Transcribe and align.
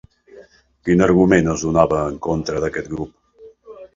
Quin 0.87 1.03
argument 1.07 1.51
es 1.51 1.65
donava 1.67 2.01
en 2.13 2.17
contra 2.27 2.61
d'aquest 2.65 2.91
grup? 2.97 3.15